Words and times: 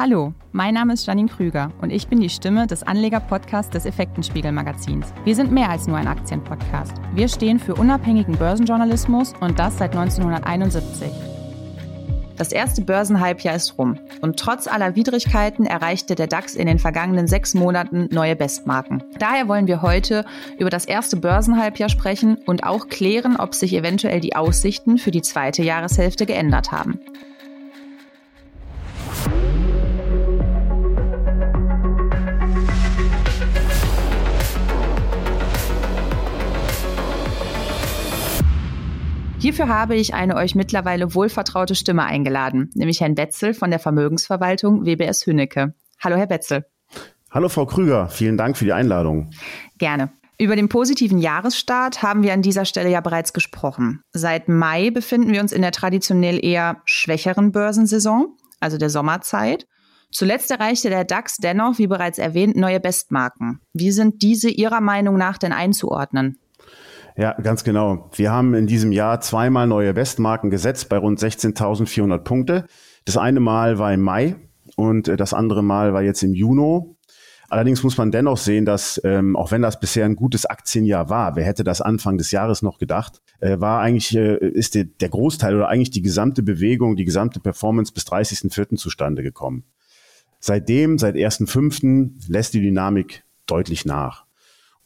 Hallo, 0.00 0.32
mein 0.52 0.74
Name 0.74 0.92
ist 0.92 1.06
Janine 1.06 1.28
Krüger 1.28 1.72
und 1.80 1.90
ich 1.90 2.06
bin 2.06 2.20
die 2.20 2.30
Stimme 2.30 2.68
des 2.68 2.84
Anleger-Podcasts 2.84 3.72
des 3.72 3.84
Effektenspiegel-Magazins. 3.84 5.12
Wir 5.24 5.34
sind 5.34 5.50
mehr 5.50 5.70
als 5.70 5.88
nur 5.88 5.96
ein 5.96 6.06
Aktienpodcast. 6.06 6.92
Wir 7.14 7.26
stehen 7.26 7.58
für 7.58 7.74
unabhängigen 7.74 8.38
Börsenjournalismus 8.38 9.34
und 9.40 9.58
das 9.58 9.76
seit 9.76 9.96
1971. 9.96 11.10
Das 12.36 12.52
erste 12.52 12.82
Börsenhalbjahr 12.82 13.56
ist 13.56 13.76
rum 13.76 13.98
und 14.20 14.38
trotz 14.38 14.68
aller 14.68 14.94
Widrigkeiten 14.94 15.66
erreichte 15.66 16.14
der 16.14 16.28
DAX 16.28 16.54
in 16.54 16.68
den 16.68 16.78
vergangenen 16.78 17.26
sechs 17.26 17.54
Monaten 17.54 18.08
neue 18.12 18.36
Bestmarken. 18.36 19.02
Daher 19.18 19.48
wollen 19.48 19.66
wir 19.66 19.82
heute 19.82 20.24
über 20.60 20.70
das 20.70 20.84
erste 20.84 21.16
Börsenhalbjahr 21.16 21.88
sprechen 21.88 22.36
und 22.46 22.62
auch 22.62 22.86
klären, 22.86 23.34
ob 23.34 23.52
sich 23.52 23.74
eventuell 23.74 24.20
die 24.20 24.36
Aussichten 24.36 24.98
für 24.98 25.10
die 25.10 25.22
zweite 25.22 25.64
Jahreshälfte 25.64 26.24
geändert 26.24 26.70
haben. 26.70 27.00
Hierfür 39.48 39.68
habe 39.68 39.96
ich 39.96 40.12
eine 40.12 40.36
euch 40.36 40.54
mittlerweile 40.54 41.14
wohlvertraute 41.14 41.74
Stimme 41.74 42.04
eingeladen, 42.04 42.68
nämlich 42.74 43.00
Herrn 43.00 43.14
Betzel 43.14 43.54
von 43.54 43.70
der 43.70 43.78
Vermögensverwaltung 43.78 44.84
WBS 44.84 45.24
Hünnecke. 45.24 45.72
Hallo, 46.00 46.16
Herr 46.16 46.26
Betzel. 46.26 46.66
Hallo, 47.30 47.48
Frau 47.48 47.64
Krüger. 47.64 48.10
Vielen 48.10 48.36
Dank 48.36 48.58
für 48.58 48.66
die 48.66 48.74
Einladung. 48.74 49.30
Gerne. 49.78 50.12
Über 50.38 50.54
den 50.54 50.68
positiven 50.68 51.16
Jahresstart 51.16 52.02
haben 52.02 52.22
wir 52.22 52.34
an 52.34 52.42
dieser 52.42 52.66
Stelle 52.66 52.90
ja 52.90 53.00
bereits 53.00 53.32
gesprochen. 53.32 54.02
Seit 54.12 54.50
Mai 54.50 54.90
befinden 54.90 55.32
wir 55.32 55.40
uns 55.40 55.52
in 55.52 55.62
der 55.62 55.72
traditionell 55.72 56.44
eher 56.44 56.82
schwächeren 56.84 57.50
Börsensaison, 57.50 58.36
also 58.60 58.76
der 58.76 58.90
Sommerzeit. 58.90 59.66
Zuletzt 60.12 60.50
erreichte 60.50 60.90
der 60.90 61.06
DAX 61.06 61.38
dennoch, 61.38 61.78
wie 61.78 61.86
bereits 61.86 62.18
erwähnt, 62.18 62.54
neue 62.54 62.80
Bestmarken. 62.80 63.62
Wie 63.72 63.92
sind 63.92 64.20
diese 64.20 64.50
Ihrer 64.50 64.82
Meinung 64.82 65.16
nach 65.16 65.38
denn 65.38 65.52
einzuordnen? 65.52 66.38
Ja, 67.18 67.32
ganz 67.32 67.64
genau. 67.64 68.08
Wir 68.14 68.30
haben 68.30 68.54
in 68.54 68.68
diesem 68.68 68.92
Jahr 68.92 69.20
zweimal 69.20 69.66
neue 69.66 69.92
Bestmarken 69.92 70.50
gesetzt 70.50 70.88
bei 70.88 70.98
rund 70.98 71.18
16.400 71.18 72.18
Punkte. 72.18 72.64
Das 73.06 73.16
eine 73.16 73.40
Mal 73.40 73.80
war 73.80 73.92
im 73.92 74.02
Mai 74.02 74.36
und 74.76 75.08
äh, 75.08 75.16
das 75.16 75.34
andere 75.34 75.64
Mal 75.64 75.92
war 75.92 76.02
jetzt 76.02 76.22
im 76.22 76.32
Juni. 76.32 76.84
Allerdings 77.48 77.82
muss 77.82 77.98
man 77.98 78.12
dennoch 78.12 78.36
sehen, 78.36 78.64
dass 78.64 79.00
ähm, 79.02 79.34
auch 79.34 79.50
wenn 79.50 79.62
das 79.62 79.80
bisher 79.80 80.04
ein 80.04 80.14
gutes 80.14 80.46
Aktienjahr 80.46 81.10
war, 81.10 81.34
wer 81.34 81.44
hätte 81.44 81.64
das 81.64 81.80
Anfang 81.80 82.18
des 82.18 82.30
Jahres 82.30 82.62
noch 82.62 82.78
gedacht, 82.78 83.20
äh, 83.40 83.58
war 83.58 83.80
eigentlich 83.80 84.14
äh, 84.16 84.36
ist 84.36 84.76
der, 84.76 84.84
der 84.84 85.08
Großteil 85.08 85.56
oder 85.56 85.68
eigentlich 85.68 85.90
die 85.90 86.02
gesamte 86.02 86.44
Bewegung, 86.44 86.94
die 86.94 87.04
gesamte 87.04 87.40
Performance 87.40 87.92
bis 87.92 88.06
30.04. 88.06 88.76
zustande 88.76 89.24
gekommen. 89.24 89.64
Seitdem, 90.38 90.98
seit 90.98 91.16
1.05. 91.16 92.30
lässt 92.30 92.54
die 92.54 92.60
Dynamik 92.60 93.24
deutlich 93.46 93.84
nach. 93.86 94.27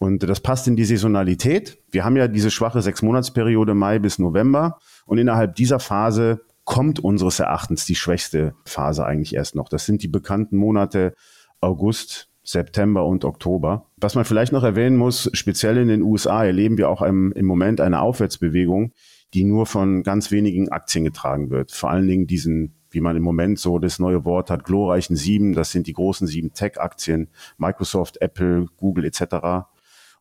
Und 0.03 0.25
das 0.25 0.41
passt 0.41 0.67
in 0.67 0.75
die 0.75 0.85
Saisonalität. 0.85 1.79
Wir 1.93 2.05
haben 2.05 2.17
ja 2.17 2.27
diese 2.27 2.51
schwache 2.51 2.83
Sechsmonatsperiode 2.83 3.73
Mai 3.75 4.01
bis 4.01 4.19
November. 4.19 4.81
Und 5.07 5.19
innerhalb 5.19 5.55
dieser 5.55 5.79
Phase 5.79 6.41
kommt 6.65 6.99
unseres 6.99 7.39
Erachtens 7.39 7.85
die 7.85 7.95
schwächste 7.95 8.57
Phase 8.65 9.07
eigentlich 9.07 9.33
erst 9.33 9.55
noch. 9.55 9.69
Das 9.69 9.87
sind 9.87 10.03
die 10.03 10.09
bekannten 10.09 10.57
Monate 10.57 11.15
August, 11.61 12.31
September 12.43 13.07
und 13.07 13.25
Oktober. 13.25 13.87
Was 13.97 14.17
man 14.17 14.25
vielleicht 14.25 14.51
noch 14.51 14.65
erwähnen 14.65 14.97
muss, 14.97 15.31
speziell 15.35 15.77
in 15.77 15.87
den 15.87 16.03
USA 16.03 16.45
erleben 16.45 16.79
wir 16.79 16.89
auch 16.89 17.03
im, 17.03 17.31
im 17.31 17.47
Moment 17.47 17.81
eine 17.81 18.01
Aufwärtsbewegung, 18.01 18.95
die 19.35 19.45
nur 19.45 19.67
von 19.67 20.03
ganz 20.03 20.33
wenigen 20.33 20.69
Aktien 20.71 21.05
getragen 21.05 21.51
wird. 21.51 21.71
Vor 21.71 21.91
allen 21.91 22.09
Dingen 22.09 22.27
diesen, 22.27 22.75
wie 22.91 23.01
man 23.01 23.15
im 23.15 23.23
Moment 23.23 23.61
so 23.61 23.79
das 23.79 24.01
neue 24.01 24.25
Wort 24.25 24.51
hat, 24.51 24.65
glorreichen 24.65 25.15
sieben. 25.15 25.53
Das 25.53 25.71
sind 25.71 25.87
die 25.87 25.93
großen 25.93 26.27
sieben 26.27 26.55
Tech-Aktien, 26.55 27.29
Microsoft, 27.57 28.21
Apple, 28.21 28.67
Google 28.77 29.05
etc. 29.05 29.69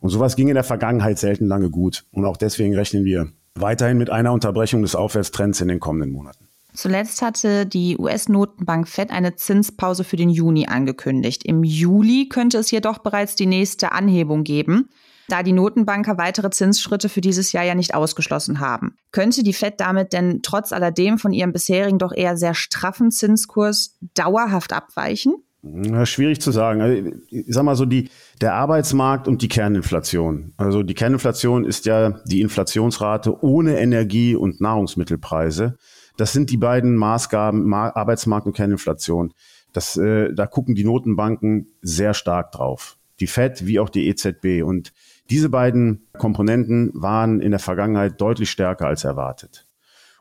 Und 0.02 0.10
sowas 0.10 0.36
ging 0.36 0.50
in 0.50 0.56
der 0.56 0.64
Vergangenheit 0.64 1.20
selten 1.20 1.46
lange 1.46 1.70
gut. 1.70 2.06
Und 2.12 2.26
auch 2.26 2.36
deswegen 2.36 2.76
rechnen 2.76 3.06
wir 3.06 3.32
weiterhin 3.56 3.98
mit 3.98 4.10
einer 4.10 4.34
Unterbrechung 4.34 4.82
des 4.82 4.96
Aufwärtstrends 4.96 5.62
in 5.62 5.68
den 5.68 5.80
kommenden 5.80 6.12
Monaten. 6.12 6.48
Zuletzt 6.74 7.22
hatte 7.22 7.66
die 7.66 7.98
US-Notenbank 7.98 8.88
Fed 8.88 9.12
eine 9.12 9.36
Zinspause 9.36 10.04
für 10.04 10.16
den 10.16 10.30
Juni 10.30 10.68
angekündigt. 10.68 11.46
Im 11.46 11.64
Juli 11.64 12.30
könnte 12.30 12.58
es 12.58 12.72
jedoch 12.72 13.00
bereits 13.00 13.36
die 13.36 13.46
nächste 13.46 13.92
Anhebung 13.92 14.44
geben, 14.44 14.90
da 15.28 15.44
die 15.44 15.52
Notenbanker 15.52 16.18
weitere 16.18 16.50
Zinsschritte 16.50 17.10
für 17.10 17.22
dieses 17.22 17.52
Jahr 17.52 17.66
ja 17.66 17.76
nicht 17.76 17.94
ausgeschlossen 17.94 18.60
haben. 18.60 18.96
Könnte 19.12 19.44
die 19.44 19.54
Fed 19.54 19.80
damit 19.80 20.14
denn 20.14 20.42
trotz 20.42 20.72
alledem 20.72 21.20
von 21.20 21.34
ihrem 21.34 21.52
bisherigen 21.54 22.00
doch 22.00 22.14
eher 22.14 22.38
sehr 22.38 22.56
straffen 22.56 23.12
Zinskurs 23.12 23.98
dauerhaft 24.16 24.74
abweichen? 24.74 25.36
Ja, 25.64 26.06
schwierig 26.08 26.42
zu 26.42 26.52
sagen. 26.52 26.82
Also, 26.82 27.12
ich 27.30 27.46
sag 27.48 27.64
mal 27.64 27.76
so, 27.76 27.86
die, 27.86 28.10
der 28.42 28.56
Arbeitsmarkt 28.56 29.28
und 29.28 29.44
die 29.44 29.48
Kerninflation. 29.48 30.54
Also 30.58 30.82
die 30.82 30.96
Kerninflation 30.96 31.66
ist 31.66 31.86
ja 31.86 32.20
die 32.26 32.42
Inflationsrate 32.42 33.44
ohne 33.44 33.80
Energie- 33.80 34.36
und 34.36 34.60
Nahrungsmittelpreise. 34.60 35.78
Das 36.18 36.34
sind 36.34 36.50
die 36.50 36.58
beiden 36.58 36.96
Maßgaben, 36.96 37.64
Ma 37.64 37.90
Arbeitsmarkt 37.90 38.48
und 38.48 38.56
Kerninflation. 38.56 39.34
Das, 39.72 39.98
äh, 39.98 40.34
da 40.34 40.48
gucken 40.48 40.74
die 40.74 40.84
Notenbanken 40.84 41.68
sehr 41.82 42.16
stark 42.16 42.52
drauf. 42.52 42.98
Die 43.20 43.28
Fed 43.28 43.66
wie 43.68 43.80
auch 43.80 43.90
die 43.90 44.08
EZB. 44.08 44.64
Und 44.64 44.94
diese 45.30 45.50
beiden 45.50 46.08
Komponenten 46.18 46.92
waren 46.94 47.40
in 47.40 47.52
der 47.52 47.60
Vergangenheit 47.60 48.20
deutlich 48.20 48.50
stärker 48.50 48.88
als 48.88 49.04
erwartet. 49.04 49.68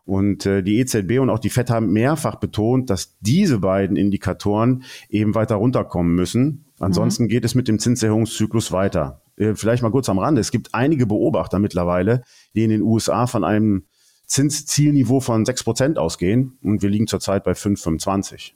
Und 0.05 0.47
äh, 0.47 0.63
die 0.63 0.79
EZB 0.79 1.21
und 1.21 1.31
auch 1.31 1.39
die 1.39 1.51
FED 1.51 1.71
haben 1.71 1.93
mehrfach 1.93 2.37
betont, 2.37 2.91
dass 2.91 3.17
diese 3.21 3.59
beiden 3.59 3.97
Indikatoren 3.97 4.85
eben 5.09 5.35
weiter 5.35 5.57
runterkommen 5.57 6.15
müssen. 6.15 6.65
Ansonsten 6.79 7.25
mhm. 7.25 7.29
geht 7.29 7.45
es 7.45 7.55
mit 7.55 7.69
dem 7.69 7.79
Zinserhöhungszyklus 7.79 8.73
weiter. 8.73 9.23
Äh, 9.37 9.55
vielleicht 9.55 9.83
mal 9.83 9.91
kurz 9.91 10.09
am 10.09 10.19
Rande. 10.19 10.41
Es 10.41 10.51
gibt 10.51 10.75
einige 10.75 11.07
Beobachter 11.07 11.59
mittlerweile, 11.59 12.23
die 12.55 12.65
in 12.65 12.71
den 12.71 12.83
USA 12.83 13.27
von 13.27 13.45
einem 13.45 13.85
Zinszielniveau 14.27 15.21
von 15.21 15.45
6% 15.45 15.97
ausgehen 15.97 16.57
und 16.63 16.83
wir 16.83 16.89
liegen 16.89 17.09
zurzeit 17.09 17.43
bei 17.43 17.53
5,25. 17.53 18.53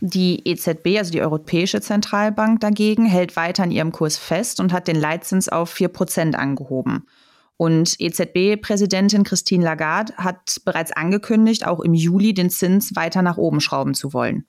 Die 0.00 0.46
EZB, 0.46 0.98
also 0.98 1.12
die 1.12 1.22
Europäische 1.22 1.80
Zentralbank 1.80 2.60
dagegen, 2.60 3.06
hält 3.06 3.36
weiter 3.36 3.62
an 3.62 3.70
ihrem 3.70 3.92
Kurs 3.92 4.18
fest 4.18 4.58
und 4.58 4.72
hat 4.72 4.88
den 4.88 4.96
Leitzins 4.96 5.48
auf 5.48 5.72
4% 5.72 6.34
angehoben. 6.34 7.06
Und 7.56 8.00
EZB-Präsidentin 8.00 9.22
Christine 9.22 9.64
Lagarde 9.64 10.12
hat 10.16 10.60
bereits 10.64 10.92
angekündigt, 10.92 11.66
auch 11.66 11.80
im 11.80 11.94
Juli 11.94 12.34
den 12.34 12.50
Zins 12.50 12.96
weiter 12.96 13.22
nach 13.22 13.36
oben 13.36 13.60
schrauben 13.60 13.94
zu 13.94 14.12
wollen. 14.12 14.44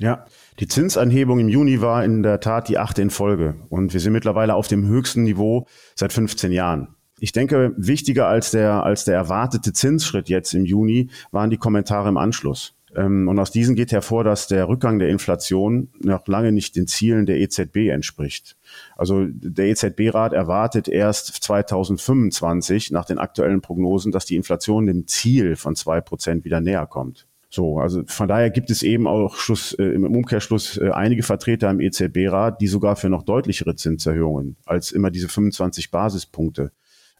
Ja, 0.00 0.26
die 0.60 0.68
Zinsanhebung 0.68 1.40
im 1.40 1.48
Juni 1.48 1.80
war 1.80 2.04
in 2.04 2.22
der 2.22 2.40
Tat 2.40 2.68
die 2.68 2.78
achte 2.78 3.02
in 3.02 3.10
Folge. 3.10 3.56
Und 3.68 3.92
wir 3.92 4.00
sind 4.00 4.12
mittlerweile 4.12 4.54
auf 4.54 4.68
dem 4.68 4.86
höchsten 4.86 5.24
Niveau 5.24 5.66
seit 5.96 6.12
15 6.12 6.52
Jahren. 6.52 6.94
Ich 7.20 7.32
denke, 7.32 7.74
wichtiger 7.76 8.28
als 8.28 8.52
der, 8.52 8.84
als 8.84 9.04
der 9.04 9.16
erwartete 9.16 9.72
Zinsschritt 9.72 10.28
jetzt 10.28 10.54
im 10.54 10.64
Juni 10.64 11.10
waren 11.32 11.50
die 11.50 11.56
Kommentare 11.56 12.08
im 12.08 12.16
Anschluss. 12.16 12.74
Ähm, 12.96 13.28
und 13.28 13.38
aus 13.38 13.50
diesen 13.50 13.74
geht 13.74 13.92
hervor, 13.92 14.24
dass 14.24 14.46
der 14.46 14.68
Rückgang 14.68 14.98
der 14.98 15.08
Inflation 15.08 15.88
noch 16.00 16.26
lange 16.26 16.52
nicht 16.52 16.76
den 16.76 16.86
Zielen 16.86 17.26
der 17.26 17.38
EZB 17.40 17.88
entspricht. 17.88 18.56
Also 18.96 19.26
der 19.28 19.66
EZB-Rat 19.66 20.32
erwartet 20.32 20.88
erst 20.88 21.26
2025 21.42 22.90
nach 22.90 23.04
den 23.04 23.18
aktuellen 23.18 23.60
Prognosen, 23.60 24.12
dass 24.12 24.26
die 24.26 24.36
Inflation 24.36 24.86
dem 24.86 25.06
Ziel 25.06 25.56
von 25.56 25.76
zwei 25.76 26.00
Prozent 26.00 26.44
wieder 26.44 26.60
näher 26.60 26.86
kommt. 26.86 27.26
So, 27.50 27.78
also 27.78 28.02
von 28.06 28.28
daher 28.28 28.50
gibt 28.50 28.70
es 28.70 28.82
eben 28.82 29.06
auch 29.06 29.36
Schluss, 29.36 29.72
äh, 29.72 29.84
im 29.84 30.04
Umkehrschluss 30.04 30.76
äh, 30.76 30.90
einige 30.90 31.22
Vertreter 31.22 31.70
im 31.70 31.80
EZB-Rat, 31.80 32.60
die 32.60 32.66
sogar 32.66 32.96
für 32.96 33.08
noch 33.08 33.22
deutlichere 33.22 33.74
Zinserhöhungen 33.74 34.56
als 34.66 34.92
immer 34.92 35.10
diese 35.10 35.28
25 35.28 35.90
Basispunkte 35.90 36.72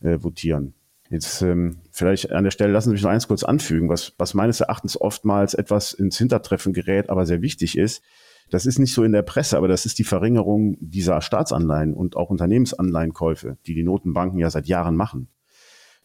äh, 0.03 0.19
votieren. 0.21 0.75
Jetzt 1.11 1.41
ähm, 1.41 1.79
vielleicht 1.91 2.33
an 2.33 2.45
der 2.45 2.51
Stelle 2.51 2.73
lassen 2.73 2.91
Sie 2.91 2.93
mich 2.93 3.03
noch 3.03 3.11
eins 3.11 3.29
kurz 3.29 3.43
anfügen, 3.43 3.89
was, 3.89 4.13
was 4.19 4.35
meines 4.35 4.61
Erachtens 4.61 5.01
oftmals 5.01 5.55
etwas 5.55 5.95
ins 5.95 6.19
Hintertreffen 6.19 6.73
gerät, 6.73 7.09
aber 7.09 7.25
sehr 7.25 7.41
wichtig 7.41 7.79
ist. 7.79 8.03
Das 8.51 8.67
ist 8.67 8.79
nicht 8.79 8.95
so 8.95 9.05
in 9.05 9.13
der 9.13 9.23
Presse, 9.23 9.57
aber 9.57 9.69
das 9.69 9.87
ist 9.87 9.99
die 9.99 10.05
Verringerung 10.05 10.77
dieser 10.81 11.21
Staatsanleihen 11.21 11.95
und 11.95 12.17
auch 12.17 12.31
Unternehmensanleihenkäufe, 12.31 13.59
die 13.67 13.75
die 13.75 13.85
Notenbanken 13.85 14.39
ja 14.39 14.51
seit 14.51 14.67
Jahren 14.67 14.97
machen. 14.97 15.29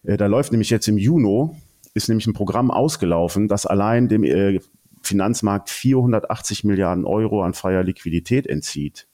Äh, 0.04 0.18
da 0.18 0.28
läuft 0.28 0.52
nämlich 0.52 0.70
jetzt 0.70 0.88
im 0.88 0.98
Juni, 0.98 1.50
ist 1.94 2.08
nämlich 2.08 2.28
ein 2.28 2.34
Programm 2.34 2.72
ausgelaufen, 2.72 3.48
das 3.48 3.66
allein 3.66 4.08
dem 4.08 4.24
äh, 4.24 4.60
Finanzmarkt 5.02 5.70
480 5.70 6.64
Milliarden 6.64 7.06
Euro 7.06 7.44
an 7.44 7.54
freier 7.54 7.84
Liquidität 7.84 8.48
entzieht. 8.48 9.08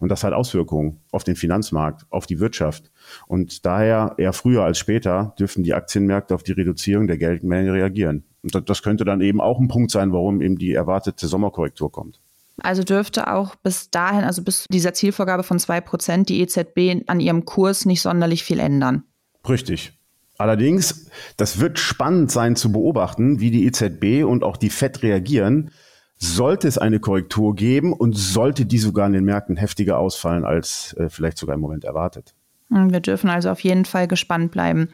Und 0.00 0.10
das 0.10 0.24
hat 0.24 0.32
Auswirkungen 0.32 1.00
auf 1.12 1.24
den 1.24 1.36
Finanzmarkt, 1.36 2.06
auf 2.10 2.26
die 2.26 2.40
Wirtschaft. 2.40 2.90
Und 3.26 3.64
daher 3.66 4.14
eher 4.18 4.32
früher 4.32 4.64
als 4.64 4.78
später 4.78 5.34
dürfen 5.38 5.64
die 5.64 5.74
Aktienmärkte 5.74 6.34
auf 6.34 6.42
die 6.42 6.52
Reduzierung 6.52 7.06
der 7.06 7.18
Geldmenge 7.18 7.72
reagieren. 7.72 8.24
Und 8.42 8.68
das 8.68 8.82
könnte 8.82 9.04
dann 9.04 9.20
eben 9.20 9.40
auch 9.40 9.58
ein 9.58 9.68
Punkt 9.68 9.90
sein, 9.90 10.12
warum 10.12 10.40
eben 10.40 10.56
die 10.56 10.72
erwartete 10.72 11.26
Sommerkorrektur 11.26 11.90
kommt. 11.90 12.20
Also 12.60 12.82
dürfte 12.82 13.32
auch 13.32 13.54
bis 13.56 13.90
dahin, 13.90 14.24
also 14.24 14.42
bis 14.42 14.66
dieser 14.68 14.92
Zielvorgabe 14.92 15.44
von 15.44 15.58
2%, 15.58 16.24
die 16.24 16.40
EZB 16.40 17.08
an 17.08 17.20
ihrem 17.20 17.44
Kurs 17.44 17.84
nicht 17.84 18.02
sonderlich 18.02 18.42
viel 18.42 18.58
ändern. 18.58 19.04
Richtig. 19.48 19.92
Allerdings, 20.38 21.10
das 21.36 21.60
wird 21.60 21.78
spannend 21.78 22.30
sein 22.30 22.56
zu 22.56 22.70
beobachten, 22.70 23.40
wie 23.40 23.50
die 23.50 23.66
EZB 23.66 24.24
und 24.24 24.44
auch 24.44 24.56
die 24.56 24.70
FED 24.70 25.02
reagieren, 25.02 25.70
sollte 26.18 26.68
es 26.68 26.78
eine 26.78 27.00
Korrektur 27.00 27.54
geben 27.54 27.92
und 27.92 28.16
sollte 28.16 28.66
die 28.66 28.78
sogar 28.78 29.06
an 29.06 29.12
den 29.12 29.24
Märkten 29.24 29.56
heftiger 29.56 29.98
ausfallen 29.98 30.44
als 30.44 30.94
äh, 30.98 31.08
vielleicht 31.08 31.38
sogar 31.38 31.54
im 31.54 31.60
Moment 31.60 31.84
erwartet. 31.84 32.34
Hm, 32.70 32.92
wir 32.92 33.00
dürfen 33.00 33.30
also 33.30 33.50
auf 33.50 33.60
jeden 33.60 33.84
Fall 33.84 34.08
gespannt 34.08 34.50
bleiben. 34.50 34.88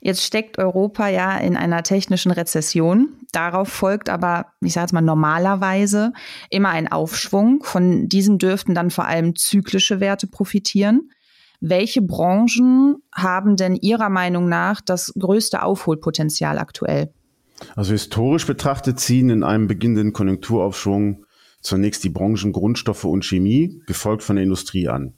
Jetzt 0.00 0.22
steckt 0.22 0.58
Europa 0.58 1.08
ja 1.08 1.36
in 1.36 1.56
einer 1.56 1.82
technischen 1.82 2.30
Rezession. 2.30 3.14
Darauf 3.32 3.68
folgt 3.68 4.08
aber, 4.08 4.46
ich 4.60 4.72
sage 4.72 4.84
jetzt 4.84 4.92
mal 4.92 5.00
normalerweise, 5.00 6.12
immer 6.50 6.70
ein 6.70 6.90
Aufschwung. 6.90 7.62
Von 7.62 8.08
diesem 8.08 8.38
dürften 8.38 8.74
dann 8.74 8.90
vor 8.90 9.06
allem 9.06 9.34
zyklische 9.34 10.00
Werte 10.00 10.26
profitieren. 10.26 11.10
Welche 11.60 12.02
Branchen 12.02 12.96
haben 13.14 13.56
denn 13.56 13.74
Ihrer 13.74 14.10
Meinung 14.10 14.48
nach 14.48 14.80
das 14.80 15.12
größte 15.18 15.62
Aufholpotenzial 15.62 16.58
aktuell? 16.58 17.12
Also 17.74 17.92
historisch 17.92 18.46
betrachtet 18.46 19.00
ziehen 19.00 19.30
in 19.30 19.42
einem 19.42 19.66
beginnenden 19.66 20.12
Konjunkturaufschwung 20.12 21.24
zunächst 21.60 22.04
die 22.04 22.10
Branchen 22.10 22.52
Grundstoffe 22.52 23.04
und 23.04 23.24
Chemie, 23.24 23.82
gefolgt 23.86 24.22
von 24.22 24.36
der 24.36 24.44
Industrie 24.44 24.88
an. 24.88 25.14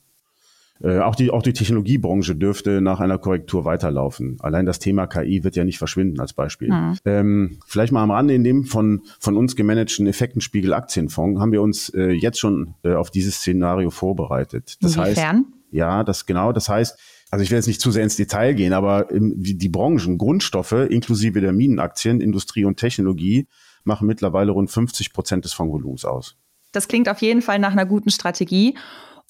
Äh, 0.81 1.00
auch, 1.00 1.17
die, 1.17 1.31
auch 1.31 1.43
die 1.43 1.52
Technologiebranche 1.52 2.37
dürfte 2.37 2.81
nach 2.81 3.00
einer 3.00 3.19
Korrektur 3.19 3.64
weiterlaufen. 3.64 4.37
Allein 4.40 4.64
das 4.64 4.79
Thema 4.79 5.08
KI 5.08 5.43
wird 5.43 5.56
ja 5.56 5.64
nicht 5.64 5.79
verschwinden 5.79 6.20
als 6.20 6.32
Beispiel. 6.32 6.70
Mhm. 6.70 6.96
Ähm, 7.05 7.58
vielleicht 7.67 7.93
mal 7.93 8.02
am 8.02 8.12
Rande, 8.12 8.35
in 8.35 8.44
dem 8.44 8.64
von, 8.64 9.02
von 9.19 9.37
uns 9.37 9.56
gemanagten 9.56 10.06
Effektenspiegel 10.06 10.73
Aktienfonds 10.73 11.40
haben 11.40 11.50
wir 11.50 11.62
uns 11.62 11.88
äh, 11.90 12.12
jetzt 12.12 12.38
schon 12.38 12.75
äh, 12.85 12.94
auf 12.94 13.11
dieses 13.11 13.37
Szenario 13.37 13.90
vorbereitet. 13.90 14.76
Das 14.81 14.94
Inwiefern? 14.94 15.37
heißt, 15.37 15.46
ja, 15.73 16.05
das 16.05 16.26
genau. 16.26 16.52
Das 16.52 16.69
heißt, 16.69 16.99
also 17.30 17.42
ich 17.42 17.50
will 17.50 17.58
jetzt 17.58 17.66
nicht 17.66 17.80
zu 17.80 17.90
sehr 17.90 18.04
ins 18.04 18.16
Detail 18.16 18.54
gehen, 18.54 18.72
aber 18.72 19.06
die, 19.10 19.69
Branchen, 19.69 20.19
Grundstoffe 20.19 20.72
inklusive 20.72 21.40
der 21.40 21.52
Minenaktien, 21.52 22.20
Industrie 22.20 22.64
und 22.64 22.76
Technologie 22.76 23.46
machen 23.84 24.06
mittlerweile 24.06 24.52
rund 24.52 24.70
50 24.70 25.12
Prozent 25.12 25.44
des 25.44 25.52
Fondsvolumens 25.52 26.04
aus. 26.04 26.36
Das 26.72 26.88
klingt 26.88 27.08
auf 27.08 27.20
jeden 27.20 27.42
Fall 27.42 27.58
nach 27.58 27.72
einer 27.72 27.86
guten 27.86 28.10
Strategie. 28.10 28.76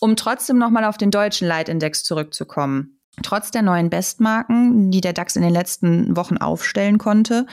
Um 0.00 0.14
trotzdem 0.14 0.58
nochmal 0.58 0.84
auf 0.84 0.96
den 0.96 1.10
deutschen 1.10 1.48
Leitindex 1.48 2.04
zurückzukommen. 2.04 3.00
Trotz 3.22 3.50
der 3.50 3.62
neuen 3.62 3.90
Bestmarken, 3.90 4.92
die 4.92 5.00
der 5.00 5.12
DAX 5.12 5.34
in 5.34 5.42
den 5.42 5.52
letzten 5.52 6.16
Wochen 6.16 6.36
aufstellen 6.36 6.98
konnte, 6.98 7.46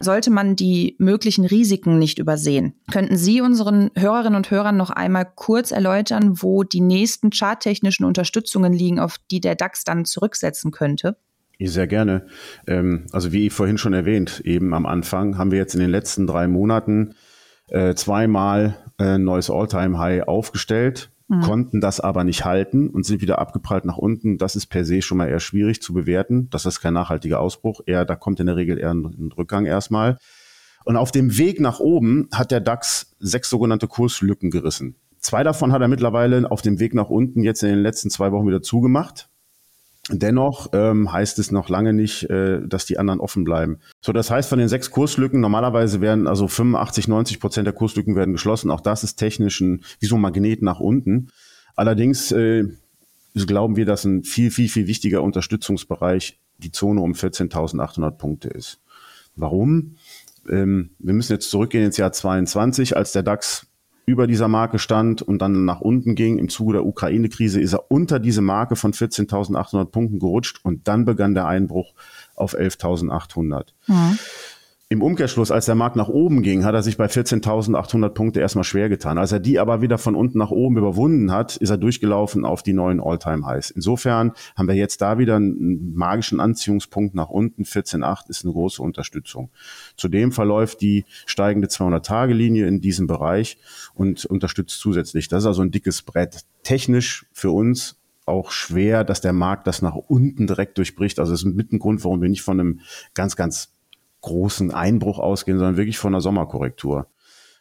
sollte 0.00 0.30
man 0.30 0.56
die 0.56 0.96
möglichen 0.98 1.44
Risiken 1.44 1.98
nicht 1.98 2.18
übersehen. 2.18 2.74
Könnten 2.90 3.16
Sie 3.16 3.40
unseren 3.40 3.90
Hörerinnen 3.96 4.36
und 4.36 4.50
Hörern 4.50 4.76
noch 4.76 4.90
einmal 4.90 5.26
kurz 5.34 5.70
erläutern, 5.70 6.42
wo 6.42 6.62
die 6.62 6.80
nächsten 6.80 7.30
charttechnischen 7.30 8.04
Unterstützungen 8.04 8.72
liegen, 8.72 9.00
auf 9.00 9.16
die 9.30 9.40
der 9.40 9.54
DAX 9.54 9.84
dann 9.84 10.04
zurücksetzen 10.04 10.70
könnte? 10.70 11.16
Sehr 11.60 11.88
gerne. 11.88 12.26
Ähm, 12.66 13.06
also 13.12 13.32
wie 13.32 13.50
vorhin 13.50 13.78
schon 13.78 13.92
erwähnt, 13.92 14.40
eben 14.44 14.74
am 14.74 14.86
Anfang 14.86 15.38
haben 15.38 15.50
wir 15.50 15.58
jetzt 15.58 15.74
in 15.74 15.80
den 15.80 15.90
letzten 15.90 16.26
drei 16.26 16.46
Monaten 16.46 17.14
äh, 17.68 17.94
zweimal 17.94 18.76
ein 18.96 19.24
neues 19.24 19.50
All-Time-High 19.50 20.28
aufgestellt, 20.28 21.10
mhm. 21.28 21.40
konnten 21.40 21.80
das 21.80 22.00
aber 22.00 22.24
nicht 22.24 22.44
halten 22.44 22.88
und 22.90 23.06
sind 23.06 23.20
wieder 23.20 23.38
abgeprallt 23.38 23.84
nach 23.84 23.98
unten. 23.98 24.38
Das 24.38 24.56
ist 24.56 24.66
per 24.66 24.84
se 24.84 25.02
schon 25.02 25.18
mal 25.18 25.28
eher 25.28 25.40
schwierig 25.40 25.80
zu 25.80 25.92
bewerten. 25.92 26.50
Das 26.50 26.66
ist 26.66 26.80
kein 26.80 26.94
nachhaltiger 26.94 27.40
Ausbruch. 27.40 27.80
Eher, 27.86 28.04
da 28.04 28.16
kommt 28.16 28.40
in 28.40 28.46
der 28.46 28.56
Regel 28.56 28.78
eher 28.78 28.90
ein, 28.90 29.04
ein 29.04 29.32
Rückgang 29.36 29.66
erstmal. 29.66 30.18
Und 30.84 30.96
auf 30.96 31.12
dem 31.12 31.36
Weg 31.36 31.60
nach 31.60 31.80
oben 31.80 32.28
hat 32.32 32.50
der 32.50 32.60
DAX 32.60 33.14
sechs 33.18 33.50
sogenannte 33.50 33.88
Kurslücken 33.88 34.50
gerissen. 34.50 34.96
Zwei 35.20 35.42
davon 35.42 35.72
hat 35.72 35.82
er 35.82 35.88
mittlerweile 35.88 36.50
auf 36.50 36.62
dem 36.62 36.80
Weg 36.80 36.94
nach 36.94 37.10
unten 37.10 37.42
jetzt 37.42 37.62
in 37.62 37.68
den 37.68 37.82
letzten 37.82 38.08
zwei 38.10 38.32
Wochen 38.32 38.46
wieder 38.46 38.62
zugemacht. 38.62 39.28
Dennoch 40.10 40.70
ähm, 40.72 41.12
heißt 41.12 41.38
es 41.38 41.50
noch 41.50 41.68
lange 41.68 41.92
nicht, 41.92 42.24
äh, 42.30 42.66
dass 42.66 42.86
die 42.86 42.98
anderen 42.98 43.20
offen 43.20 43.44
bleiben. 43.44 43.78
So, 44.00 44.12
das 44.12 44.30
heißt, 44.30 44.48
von 44.48 44.58
den 44.58 44.68
sechs 44.68 44.90
Kurslücken, 44.90 45.40
normalerweise 45.40 46.00
werden 46.00 46.26
also 46.26 46.48
85, 46.48 47.08
90 47.08 47.40
Prozent 47.40 47.66
der 47.66 47.74
Kurslücken 47.74 48.16
werden 48.16 48.32
geschlossen. 48.32 48.70
Auch 48.70 48.80
das 48.80 49.04
ist 49.04 49.16
technisch 49.16 49.60
ein, 49.60 49.84
wie 50.00 50.06
so 50.06 50.14
ein 50.14 50.22
Magnet 50.22 50.62
nach 50.62 50.80
unten. 50.80 51.28
Allerdings 51.76 52.32
äh, 52.32 52.64
glauben 53.34 53.76
wir, 53.76 53.84
dass 53.84 54.04
ein 54.04 54.24
viel, 54.24 54.50
viel, 54.50 54.68
viel 54.68 54.86
wichtiger 54.86 55.22
Unterstützungsbereich 55.22 56.38
die 56.56 56.72
Zone 56.72 57.00
um 57.00 57.12
14.800 57.12 58.10
Punkte 58.12 58.48
ist. 58.48 58.80
Warum? 59.36 59.96
Ähm, 60.48 60.90
wir 60.98 61.14
müssen 61.14 61.32
jetzt 61.32 61.50
zurückgehen 61.50 61.84
ins 61.84 61.98
Jahr 61.98 62.12
22, 62.12 62.96
als 62.96 63.12
der 63.12 63.22
DAX 63.22 63.67
über 64.08 64.26
dieser 64.26 64.48
Marke 64.48 64.78
stand 64.78 65.20
und 65.20 65.42
dann 65.42 65.66
nach 65.66 65.82
unten 65.82 66.14
ging. 66.14 66.38
Im 66.38 66.48
Zuge 66.48 66.72
der 66.72 66.86
Ukraine-Krise 66.86 67.60
ist 67.60 67.74
er 67.74 67.90
unter 67.90 68.18
diese 68.18 68.40
Marke 68.40 68.74
von 68.74 68.94
14.800 68.94 69.84
Punkten 69.84 70.18
gerutscht 70.18 70.60
und 70.62 70.88
dann 70.88 71.04
begann 71.04 71.34
der 71.34 71.46
Einbruch 71.46 71.92
auf 72.34 72.56
11.800. 72.56 73.66
Mhm. 73.86 74.18
Im 74.90 75.02
Umkehrschluss, 75.02 75.50
als 75.50 75.66
der 75.66 75.74
Markt 75.74 75.96
nach 75.96 76.08
oben 76.08 76.40
ging, 76.40 76.64
hat 76.64 76.74
er 76.74 76.82
sich 76.82 76.96
bei 76.96 77.04
14.800 77.04 78.08
Punkte 78.08 78.40
erstmal 78.40 78.64
schwer 78.64 78.88
getan. 78.88 79.18
Als 79.18 79.32
er 79.32 79.38
die 79.38 79.58
aber 79.58 79.82
wieder 79.82 79.98
von 79.98 80.14
unten 80.14 80.38
nach 80.38 80.50
oben 80.50 80.78
überwunden 80.78 81.30
hat, 81.30 81.58
ist 81.58 81.68
er 81.68 81.76
durchgelaufen 81.76 82.46
auf 82.46 82.62
die 82.62 82.72
neuen 82.72 82.98
All-Time-Highs. 82.98 83.68
Insofern 83.68 84.32
haben 84.56 84.66
wir 84.66 84.76
jetzt 84.76 85.02
da 85.02 85.18
wieder 85.18 85.36
einen 85.36 85.94
magischen 85.94 86.40
Anziehungspunkt 86.40 87.14
nach 87.14 87.28
unten. 87.28 87.64
14.8 87.64 88.30
ist 88.30 88.46
eine 88.46 88.54
große 88.54 88.80
Unterstützung. 88.80 89.50
Zudem 89.98 90.32
verläuft 90.32 90.80
die 90.80 91.04
steigende 91.26 91.68
200-Tage-Linie 91.68 92.66
in 92.66 92.80
diesem 92.80 93.06
Bereich 93.06 93.58
und 93.92 94.24
unterstützt 94.24 94.80
zusätzlich. 94.80 95.28
Das 95.28 95.42
ist 95.42 95.48
also 95.48 95.60
ein 95.60 95.70
dickes 95.70 96.00
Brett. 96.00 96.46
Technisch 96.62 97.26
für 97.34 97.50
uns 97.50 98.00
auch 98.24 98.50
schwer, 98.50 99.04
dass 99.04 99.20
der 99.20 99.34
Markt 99.34 99.66
das 99.66 99.82
nach 99.82 99.96
unten 99.96 100.46
direkt 100.46 100.78
durchbricht. 100.78 101.18
Also 101.18 101.32
das 101.32 101.42
ist 101.42 101.54
mit 101.54 101.74
ein 101.74 101.78
Grund, 101.78 102.04
warum 102.04 102.22
wir 102.22 102.30
nicht 102.30 102.42
von 102.42 102.58
einem 102.58 102.80
ganz, 103.12 103.36
ganz 103.36 103.77
großen 104.20 104.72
Einbruch 104.72 105.18
ausgehen, 105.18 105.58
sondern 105.58 105.76
wirklich 105.76 105.98
von 105.98 106.14
einer 106.14 106.20
Sommerkorrektur. 106.20 107.06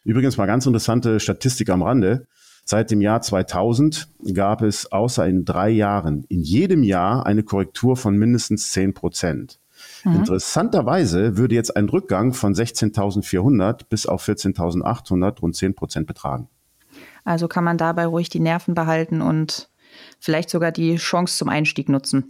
Übrigens 0.03 0.37
mal 0.37 0.45
ganz 0.45 0.65
interessante 0.65 1.19
Statistik 1.19 1.69
am 1.69 1.83
Rande. 1.83 2.27
Seit 2.63 2.91
dem 2.91 3.01
Jahr 3.01 3.21
2000 3.21 4.07
gab 4.33 4.61
es 4.61 4.91
außer 4.91 5.25
in 5.25 5.45
drei 5.45 5.69
Jahren 5.69 6.25
in 6.29 6.41
jedem 6.41 6.83
Jahr 6.83 7.25
eine 7.25 7.43
Korrektur 7.43 7.95
von 7.95 8.17
mindestens 8.17 8.71
10 8.71 8.93
Prozent. 8.93 9.59
Mhm. 10.03 10.15
Interessanterweise 10.15 11.37
würde 11.37 11.55
jetzt 11.55 11.75
ein 11.75 11.87
Rückgang 11.89 12.33
von 12.33 12.53
16.400 12.53 13.81
bis 13.89 14.05
auf 14.05 14.27
14.800 14.27 15.39
rund 15.39 15.55
10 15.55 15.75
Prozent 15.75 16.07
betragen. 16.07 16.49
Also 17.23 17.47
kann 17.47 17.63
man 17.63 17.77
dabei 17.77 18.05
ruhig 18.05 18.29
die 18.29 18.39
Nerven 18.39 18.73
behalten 18.73 19.21
und 19.21 19.69
vielleicht 20.19 20.49
sogar 20.49 20.71
die 20.71 20.95
Chance 20.95 21.37
zum 21.37 21.49
Einstieg 21.49 21.89
nutzen. 21.89 22.25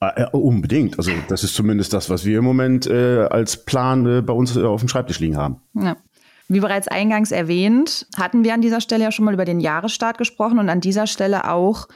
Äh, 0.00 0.26
unbedingt. 0.32 0.98
Also 0.98 1.10
das 1.28 1.42
ist 1.42 1.54
zumindest 1.54 1.92
das, 1.92 2.10
was 2.10 2.24
wir 2.24 2.38
im 2.38 2.44
Moment 2.44 2.86
äh, 2.86 3.26
als 3.30 3.64
Plan 3.64 4.06
äh, 4.06 4.22
bei 4.22 4.32
uns 4.32 4.56
äh, 4.56 4.62
auf 4.62 4.80
dem 4.80 4.88
Schreibtisch 4.88 5.20
liegen 5.20 5.36
haben. 5.36 5.60
Ja. 5.74 5.96
Wie 6.48 6.60
bereits 6.60 6.86
eingangs 6.86 7.32
erwähnt, 7.32 8.06
hatten 8.16 8.44
wir 8.44 8.54
an 8.54 8.60
dieser 8.60 8.80
Stelle 8.80 9.04
ja 9.04 9.10
schon 9.10 9.24
mal 9.24 9.34
über 9.34 9.44
den 9.44 9.58
Jahresstart 9.58 10.16
gesprochen 10.18 10.58
und 10.58 10.68
an 10.68 10.80
dieser 10.80 11.06
Stelle 11.06 11.50
auch 11.50 11.88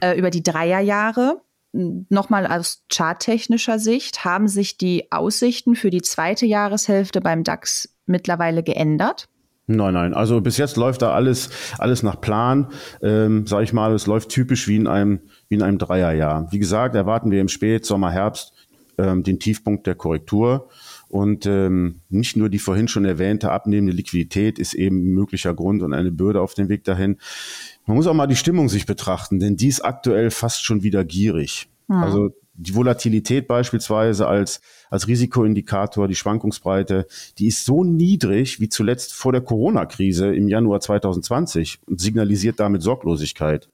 äh, 0.00 0.18
über 0.18 0.30
die 0.30 0.42
Dreierjahre. 0.42 1.42
Nochmal 1.72 2.46
aus 2.46 2.84
charttechnischer 2.92 3.78
Sicht, 3.78 4.24
haben 4.24 4.48
sich 4.48 4.76
die 4.76 5.10
Aussichten 5.10 5.74
für 5.74 5.90
die 5.90 6.02
zweite 6.02 6.46
Jahreshälfte 6.46 7.20
beim 7.20 7.44
DAX 7.44 7.96
mittlerweile 8.06 8.62
geändert? 8.62 9.28
Nein, 9.66 9.94
nein. 9.94 10.12
Also 10.12 10.40
bis 10.40 10.56
jetzt 10.56 10.76
läuft 10.76 11.02
da 11.02 11.12
alles, 11.12 11.50
alles 11.78 12.02
nach 12.02 12.20
Plan. 12.20 12.68
Ähm, 13.00 13.46
sag 13.46 13.62
ich 13.62 13.72
mal, 13.72 13.92
es 13.94 14.06
läuft 14.06 14.28
typisch 14.30 14.66
wie 14.68 14.76
in 14.76 14.86
einem 14.86 15.20
wie 15.48 15.54
in 15.54 15.62
einem 15.62 15.78
Dreierjahr. 15.78 16.48
Wie 16.50 16.58
gesagt, 16.58 16.94
erwarten 16.94 17.30
wir 17.30 17.40
im 17.40 17.48
Spät, 17.48 17.86
Sommer, 17.86 18.10
Herbst 18.10 18.52
ähm, 18.98 19.22
den 19.22 19.38
Tiefpunkt 19.38 19.86
der 19.86 19.94
Korrektur. 19.94 20.68
Und 21.08 21.44
ähm, 21.46 22.00
nicht 22.08 22.36
nur 22.36 22.48
die 22.48 22.58
vorhin 22.58 22.88
schon 22.88 23.04
erwähnte 23.04 23.50
abnehmende 23.50 23.92
Liquidität 23.92 24.58
ist 24.58 24.72
eben 24.74 24.96
ein 24.96 25.14
möglicher 25.14 25.52
Grund 25.54 25.82
und 25.82 25.92
eine 25.92 26.10
Bürde 26.10 26.40
auf 26.40 26.54
dem 26.54 26.68
Weg 26.68 26.84
dahin. 26.84 27.18
Man 27.86 27.96
muss 27.96 28.06
auch 28.06 28.14
mal 28.14 28.26
die 28.26 28.36
Stimmung 28.36 28.68
sich 28.68 28.86
betrachten, 28.86 29.38
denn 29.38 29.56
die 29.56 29.68
ist 29.68 29.84
aktuell 29.84 30.30
fast 30.30 30.64
schon 30.64 30.82
wieder 30.82 31.04
gierig. 31.04 31.68
Mhm. 31.88 31.96
Also 31.96 32.30
die 32.54 32.74
Volatilität 32.74 33.46
beispielsweise 33.48 34.26
als, 34.26 34.60
als 34.90 35.08
Risikoindikator, 35.08 36.06
die 36.06 36.14
Schwankungsbreite, 36.14 37.06
die 37.38 37.46
ist 37.46 37.64
so 37.64 37.82
niedrig 37.84 38.60
wie 38.60 38.68
zuletzt 38.68 39.14
vor 39.14 39.32
der 39.32 39.40
Corona-Krise 39.40 40.34
im 40.34 40.48
Januar 40.48 40.80
2020 40.80 41.80
und 41.86 42.00
signalisiert 42.00 42.60
damit 42.60 42.82
Sorglosigkeit. 42.82 43.68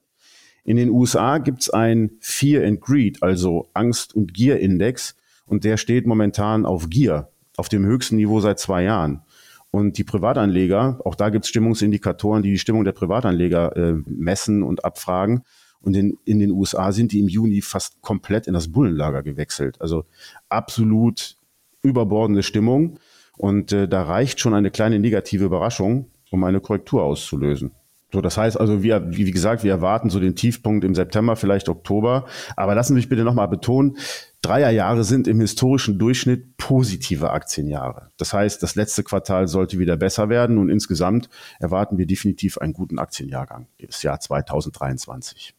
In 0.63 0.77
den 0.77 0.89
USA 0.89 1.37
gibt 1.39 1.61
es 1.61 1.69
ein 1.69 2.11
Fear 2.19 2.65
and 2.65 2.81
Greed, 2.81 3.23
also 3.23 3.69
Angst- 3.73 4.15
und 4.15 4.33
Gier-Index, 4.33 5.15
und 5.45 5.63
der 5.63 5.77
steht 5.77 6.05
momentan 6.05 6.65
auf 6.65 6.89
Gier, 6.89 7.29
auf 7.57 7.69
dem 7.69 7.85
höchsten 7.85 8.17
Niveau 8.17 8.39
seit 8.39 8.59
zwei 8.59 8.83
Jahren. 8.83 9.23
Und 9.71 9.97
die 9.97 10.03
Privatanleger, 10.03 10.99
auch 11.03 11.15
da 11.15 11.29
gibt 11.29 11.45
es 11.45 11.49
Stimmungsindikatoren, 11.49 12.43
die 12.43 12.51
die 12.51 12.59
Stimmung 12.59 12.83
der 12.83 12.91
Privatanleger 12.91 13.75
äh, 13.75 13.93
messen 14.05 14.63
und 14.63 14.85
abfragen. 14.85 15.43
Und 15.81 15.95
in, 15.95 16.17
in 16.25 16.39
den 16.39 16.51
USA 16.51 16.91
sind 16.91 17.11
die 17.11 17.19
im 17.19 17.29
Juni 17.29 17.61
fast 17.61 18.01
komplett 18.01 18.47
in 18.47 18.53
das 18.53 18.71
Bullenlager 18.71 19.23
gewechselt. 19.23 19.79
Also 19.79 20.05
absolut 20.49 21.37
überbordende 21.81 22.43
Stimmung. 22.43 22.99
Und 23.37 23.71
äh, 23.71 23.87
da 23.87 24.03
reicht 24.03 24.39
schon 24.39 24.53
eine 24.53 24.71
kleine 24.71 24.99
negative 24.99 25.45
Überraschung, 25.45 26.07
um 26.31 26.43
eine 26.43 26.59
Korrektur 26.59 27.03
auszulösen. 27.03 27.71
So, 28.11 28.21
das 28.21 28.37
heißt 28.37 28.59
also, 28.59 28.81
wir, 28.81 29.15
wie 29.15 29.31
gesagt, 29.31 29.63
wir 29.63 29.71
erwarten 29.71 30.09
so 30.09 30.19
den 30.19 30.35
Tiefpunkt 30.35 30.83
im 30.83 30.95
September, 30.95 31.35
vielleicht 31.35 31.69
Oktober. 31.69 32.25
Aber 32.55 32.73
lassen 32.73 32.93
Sie 32.93 32.97
mich 32.97 33.09
bitte 33.09 33.23
nochmal 33.23 33.47
betonen, 33.47 33.97
Dreierjahre 34.41 35.03
sind 35.03 35.27
im 35.27 35.39
historischen 35.41 35.99
Durchschnitt 35.99 36.57
positive 36.57 37.29
Aktienjahre. 37.29 38.09
Das 38.17 38.33
heißt, 38.33 38.63
das 38.63 38.75
letzte 38.75 39.03
Quartal 39.03 39.47
sollte 39.47 39.77
wieder 39.77 39.95
besser 39.95 40.29
werden 40.29 40.57
und 40.57 40.69
insgesamt 40.69 41.29
erwarten 41.59 41.97
wir 41.97 42.07
definitiv 42.07 42.57
einen 42.57 42.73
guten 42.73 42.99
Aktienjahrgang, 42.99 43.67
das 43.85 44.01
Jahr 44.01 44.19
2023. 44.19 45.53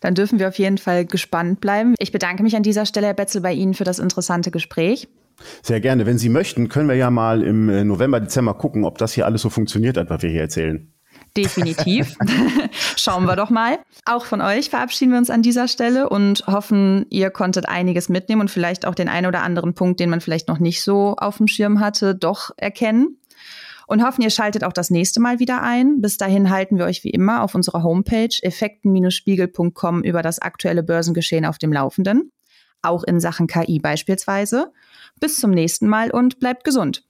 Dann 0.00 0.14
dürfen 0.14 0.38
wir 0.38 0.48
auf 0.48 0.58
jeden 0.58 0.78
Fall 0.78 1.04
gespannt 1.04 1.60
bleiben. 1.60 1.94
Ich 1.98 2.12
bedanke 2.12 2.42
mich 2.42 2.56
an 2.56 2.62
dieser 2.62 2.86
Stelle, 2.86 3.06
Herr 3.08 3.14
Betzel, 3.14 3.40
bei 3.40 3.52
Ihnen 3.52 3.74
für 3.74 3.84
das 3.84 3.98
interessante 3.98 4.50
Gespräch. 4.50 5.08
Sehr 5.62 5.80
gerne. 5.80 6.06
Wenn 6.06 6.18
Sie 6.18 6.28
möchten, 6.28 6.68
können 6.68 6.88
wir 6.88 6.96
ja 6.96 7.10
mal 7.10 7.42
im 7.42 7.68
äh, 7.68 7.84
November, 7.84 8.20
Dezember 8.20 8.54
gucken, 8.54 8.84
ob 8.84 8.98
das 8.98 9.12
hier 9.12 9.26
alles 9.26 9.42
so 9.42 9.50
funktioniert 9.50 9.96
hat, 9.96 10.10
was 10.10 10.22
wir 10.22 10.30
hier 10.30 10.42
erzählen. 10.42 10.92
Definitiv. 11.36 12.16
Schauen 12.96 13.24
wir 13.24 13.36
doch 13.36 13.50
mal. 13.50 13.78
Auch 14.04 14.24
von 14.24 14.40
euch 14.40 14.70
verabschieden 14.70 15.12
wir 15.12 15.18
uns 15.18 15.30
an 15.30 15.42
dieser 15.42 15.68
Stelle 15.68 16.08
und 16.08 16.46
hoffen, 16.46 17.06
ihr 17.10 17.30
konntet 17.30 17.68
einiges 17.68 18.08
mitnehmen 18.08 18.40
und 18.40 18.50
vielleicht 18.50 18.86
auch 18.86 18.94
den 18.94 19.08
einen 19.08 19.26
oder 19.26 19.42
anderen 19.42 19.74
Punkt, 19.74 20.00
den 20.00 20.10
man 20.10 20.20
vielleicht 20.20 20.48
noch 20.48 20.58
nicht 20.58 20.82
so 20.82 21.14
auf 21.16 21.36
dem 21.36 21.46
Schirm 21.46 21.80
hatte, 21.80 22.14
doch 22.14 22.50
erkennen. 22.56 23.18
Und 23.88 24.04
hoffen, 24.04 24.20
ihr 24.20 24.28
schaltet 24.28 24.64
auch 24.64 24.74
das 24.74 24.90
nächste 24.90 25.18
Mal 25.18 25.38
wieder 25.38 25.62
ein. 25.62 26.02
Bis 26.02 26.18
dahin 26.18 26.50
halten 26.50 26.76
wir 26.76 26.84
euch 26.84 27.04
wie 27.04 27.10
immer 27.10 27.42
auf 27.42 27.54
unserer 27.54 27.82
Homepage 27.82 28.28
effekten-spiegel.com 28.42 30.04
über 30.04 30.20
das 30.20 30.40
aktuelle 30.40 30.82
Börsengeschehen 30.82 31.46
auf 31.46 31.56
dem 31.56 31.72
Laufenden. 31.72 32.30
Auch 32.82 33.02
in 33.02 33.18
Sachen 33.18 33.46
KI 33.46 33.78
beispielsweise. 33.78 34.72
Bis 35.20 35.36
zum 35.36 35.52
nächsten 35.52 35.88
Mal 35.88 36.10
und 36.10 36.38
bleibt 36.38 36.64
gesund. 36.64 37.07